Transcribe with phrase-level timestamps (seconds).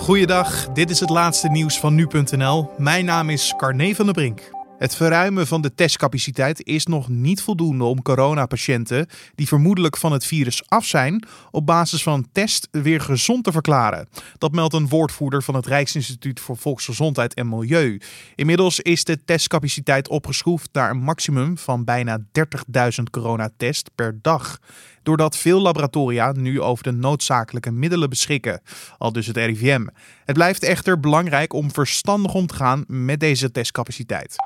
[0.00, 2.70] Goeiedag, dit is het laatste nieuws van nu.nl.
[2.78, 4.50] Mijn naam is Carne van der Brink.
[4.78, 10.26] Het verruimen van de testcapaciteit is nog niet voldoende om coronapatiënten die vermoedelijk van het
[10.26, 14.08] virus af zijn, op basis van test weer gezond te verklaren.
[14.38, 18.00] Dat meldt een woordvoerder van het Rijksinstituut voor Volksgezondheid en Milieu.
[18.34, 22.24] Inmiddels is de testcapaciteit opgeschroefd naar een maximum van bijna 30.000
[23.10, 24.58] coronatests per dag.
[25.02, 28.60] Doordat veel laboratoria nu over de noodzakelijke middelen beschikken,
[28.98, 29.86] al dus het RIVM.
[30.24, 34.36] Het blijft echter belangrijk om verstandig om te gaan met deze testcapaciteit.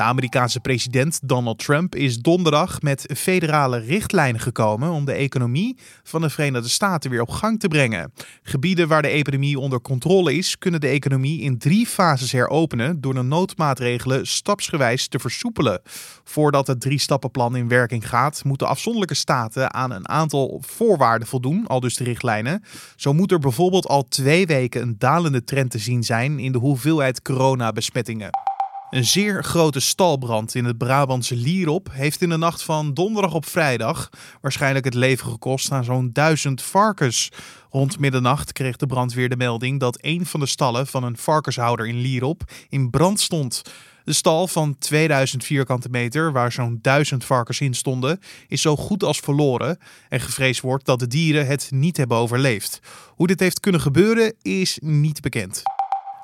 [0.00, 6.20] De Amerikaanse president Donald Trump is donderdag met federale richtlijnen gekomen om de economie van
[6.20, 8.12] de Verenigde Staten weer op gang te brengen.
[8.42, 13.14] Gebieden waar de epidemie onder controle is, kunnen de economie in drie fases heropenen door
[13.14, 15.80] de noodmaatregelen stapsgewijs te versoepelen.
[16.24, 21.80] Voordat het drie-stappenplan in werking gaat, moeten afzonderlijke staten aan een aantal voorwaarden voldoen, al
[21.80, 22.62] dus de richtlijnen.
[22.96, 26.58] Zo moet er bijvoorbeeld al twee weken een dalende trend te zien zijn in de
[26.58, 28.49] hoeveelheid coronabesmettingen.
[28.90, 33.46] Een zeer grote stalbrand in het Brabantse Lierop heeft in de nacht van donderdag op
[33.46, 34.10] vrijdag
[34.40, 37.28] waarschijnlijk het leven gekost aan zo'n duizend varkens.
[37.70, 41.86] Rond middernacht kreeg de brandweer de melding dat een van de stallen van een varkenshouder
[41.86, 43.62] in Lierop in brand stond.
[44.04, 49.04] De stal van 2000 vierkante meter, waar zo'n 1000 varkens in stonden, is zo goed
[49.04, 52.80] als verloren en gevreesd wordt dat de dieren het niet hebben overleefd.
[53.08, 55.62] Hoe dit heeft kunnen gebeuren is niet bekend.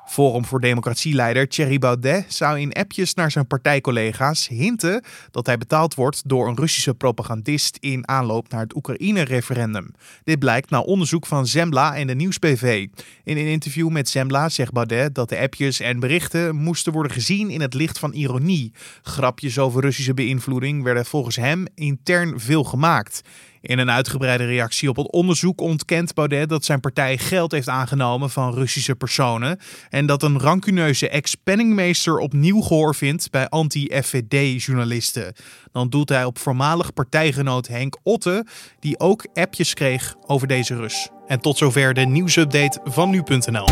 [0.07, 5.95] Forum voor Democratie-leider Thierry Baudet zou in appjes naar zijn partijcollega's hinten dat hij betaald
[5.95, 9.91] wordt door een Russische propagandist in aanloop naar het Oekraïne-referendum.
[10.23, 12.87] Dit blijkt na onderzoek van Zembla en de Nieuwsbv.
[13.23, 17.49] In een interview met Zembla zegt Baudet dat de appjes en berichten moesten worden gezien
[17.49, 18.73] in het licht van ironie.
[19.01, 23.21] Grapjes over Russische beïnvloeding werden volgens hem intern veel gemaakt.
[23.67, 28.29] In een uitgebreide reactie op het onderzoek ontkent Baudet dat zijn partij geld heeft aangenomen
[28.29, 35.33] van Russische personen en dat een rancuneuze ex-penningmeester opnieuw gehoor vindt bij anti-FVD-journalisten.
[35.71, 38.45] Dan doet hij op voormalig partijgenoot Henk Otte,
[38.79, 41.09] die ook appjes kreeg over deze Rus.
[41.27, 43.67] En tot zover de nieuwsupdate van nu.nl.